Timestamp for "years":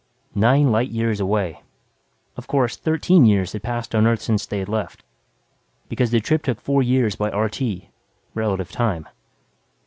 0.89-1.19, 3.23-3.51, 6.81-7.15